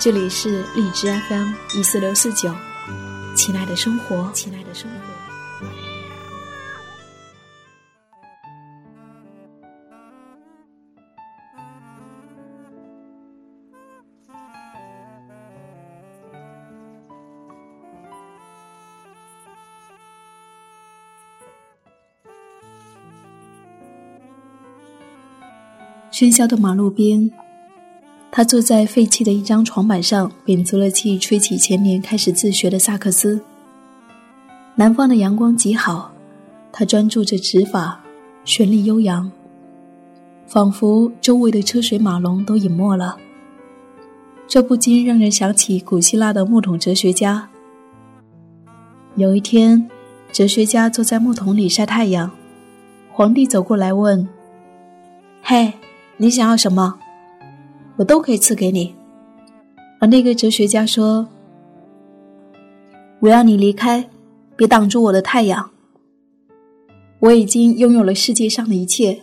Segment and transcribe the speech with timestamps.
[0.00, 2.54] 这里是荔枝 FM 一四六四九，
[3.34, 4.96] 亲爱的生活，亲爱的生活。
[26.12, 27.43] 喧嚣的马路边。
[28.36, 33.40] 他坐在废弃的一张床板上，屏足了气，吹起前年开始自学的萨克斯。
[34.74, 36.10] 南方的阳光极好，
[36.72, 38.00] 他专注着指法，
[38.44, 39.30] 旋律悠扬，
[40.48, 43.16] 仿佛周围的车水马龙都隐没了。
[44.48, 47.48] 这不禁让人想起古希腊的木桶哲学家。
[49.14, 49.88] 有一天，
[50.32, 52.32] 哲学家坐在木桶里晒太阳，
[53.12, 54.28] 皇帝走过来问
[55.40, 55.74] ：“嘿，
[56.16, 56.98] 你想要什么？”
[57.96, 58.94] 我都可以赐给你，
[60.00, 61.28] 而那个哲学家说
[63.20, 64.08] ：“我要你离开，
[64.56, 65.70] 别挡住我的太阳。
[67.20, 69.22] 我已经拥有了世界上的一切。”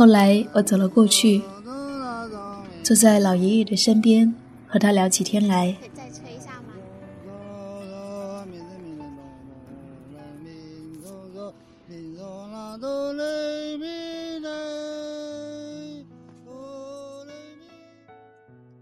[0.00, 1.42] 后来我走了过去，
[2.82, 4.34] 坐在老爷爷的身边，
[4.66, 5.76] 和他聊起天来。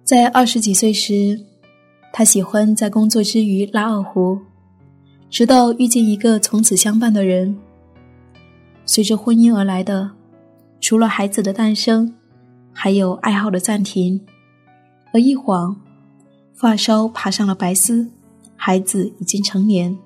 [0.04, 1.40] 在二十几岁时，
[2.12, 4.38] 他喜欢在工作之余拉二胡，
[5.28, 7.58] 直到遇见一个从此相伴的人。
[8.86, 10.17] 随着婚姻而来的。
[10.80, 12.14] 除了孩子的诞生，
[12.72, 14.24] 还有爱好的暂停，
[15.12, 15.80] 而一晃，
[16.54, 18.10] 发梢爬上了白丝，
[18.56, 19.98] 孩子已经成年。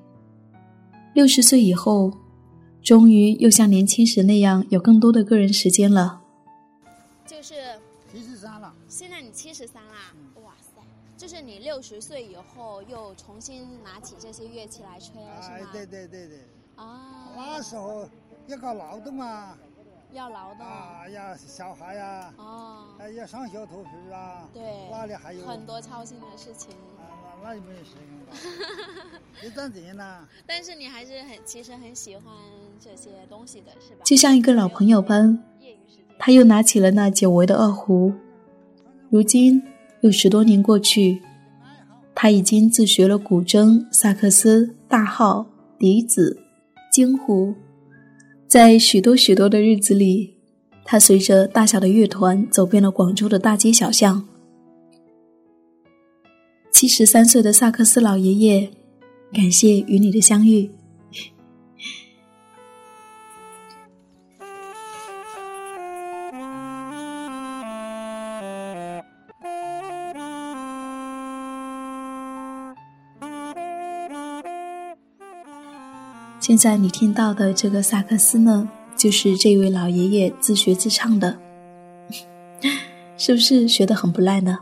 [1.14, 2.12] 六十岁以后，
[2.82, 6.22] 终于又像年轻时那样有更多的个人时间了。
[7.26, 7.54] 就是
[8.10, 10.80] 七十三了，现在你七十三啦，哇塞！
[11.18, 15.70] 就是你六十岁以后又重新拿起这些乐器来吹了，是吗？
[15.70, 16.38] 对对对对。
[16.76, 17.28] 啊。
[17.36, 18.08] 那时候
[18.46, 19.56] 要搞劳动啊。
[20.12, 26.70] 要劳动啊，要小孩呀，哦，还要上学读书啊，对，那里还有很多操心的事情。
[26.98, 30.28] 啊，那那就没有时间了， 你赚钱呢。
[30.46, 32.24] 但是你还是很，其实很喜欢
[32.78, 34.02] 这些东西的，是吧？
[34.04, 35.42] 就像一个老朋友般，
[36.18, 38.12] 他又拿起了那久违的二胡。
[39.10, 39.62] 如今
[40.02, 41.20] 又十多年过去，
[42.14, 45.46] 他已经自学了古筝、萨克斯、大号、
[45.78, 46.40] 笛子、
[46.92, 47.54] 京胡。
[48.52, 50.34] 在许多许多的日子里，
[50.84, 54.22] 他随着大小的乐团走遍了广州的大街小巷。
[56.70, 58.70] 七十三岁的萨克斯老爷爷，
[59.32, 60.70] 感谢与你的相遇。
[76.42, 81.38] 现在你听到的这个萨克斯呢，就是这位老爷爷自学自唱的，
[83.16, 84.58] 是不是学的很不赖呢？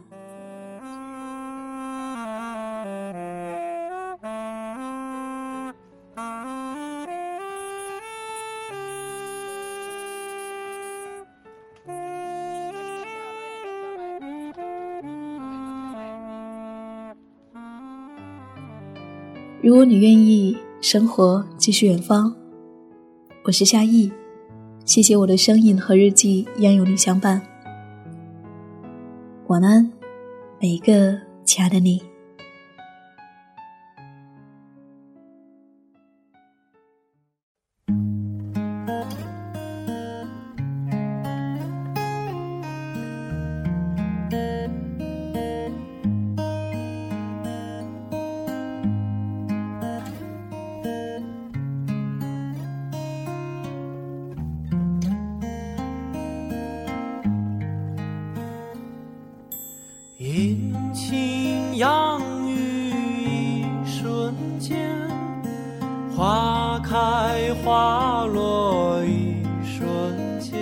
[19.62, 20.58] 如果你愿意。
[20.80, 22.34] 生活继续远方，
[23.44, 24.10] 我是夏意，
[24.86, 27.42] 谢谢我的声音和日记一样有你相伴。
[29.48, 29.92] 晚安，
[30.58, 32.09] 每一个亲爱的你。
[66.20, 69.88] 花开花落一瞬
[70.38, 70.52] 间，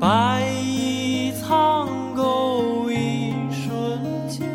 [0.00, 4.48] 白衣苍狗一瞬间，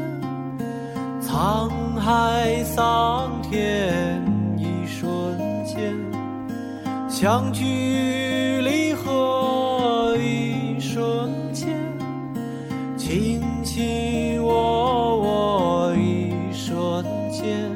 [1.21, 1.69] 沧
[1.99, 4.19] 海桑田
[4.57, 5.95] 一瞬间，
[7.07, 7.63] 相聚
[8.63, 11.69] 离合一瞬间，
[12.97, 17.69] 卿卿我我一瞬间，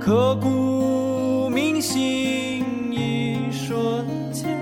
[0.00, 0.79] 刻骨
[1.80, 4.04] 铭心一瞬
[4.34, 4.54] 间，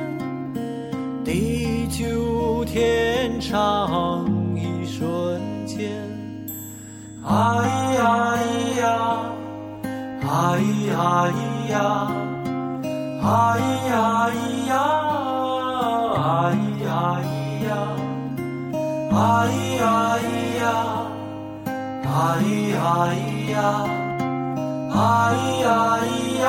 [1.25, 4.25] 地久天长
[4.55, 5.91] 一瞬间。
[7.27, 7.35] 哎
[7.99, 8.87] 呀咿呀，
[10.23, 10.31] 哎
[10.87, 12.07] 呀咿呀，
[13.25, 13.27] 哎
[13.89, 14.39] 呀咿
[14.69, 14.73] 呀，
[16.15, 16.23] 哎
[16.85, 16.87] 呀
[17.19, 17.69] 咿呀，
[19.11, 19.19] 哎
[19.81, 19.83] 呀
[20.23, 20.31] 咿
[20.63, 20.63] 呀，
[22.05, 22.07] 哎
[22.71, 22.79] 呀
[23.11, 23.59] 咿呀，
[24.95, 24.97] 哎
[25.65, 25.67] 呀
[25.99, 26.47] 咿呀，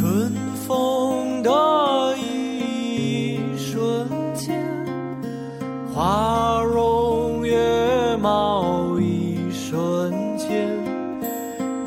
[0.00, 0.32] 春
[0.66, 4.56] 风的一瞬间，
[5.92, 10.70] 花容月貌一瞬间，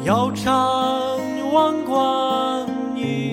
[0.04, 0.54] 腰缠
[1.52, 3.33] 万贯一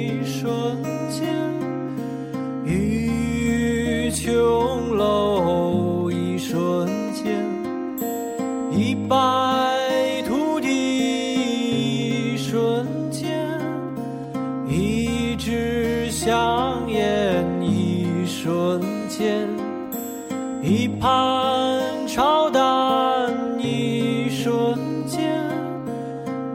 [14.70, 19.48] 一支香烟一瞬间，
[20.62, 25.42] 一盘炒蛋一瞬间，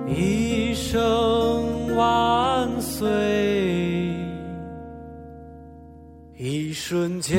[0.07, 3.09] 一生万岁
[6.38, 7.35] 一瞬间。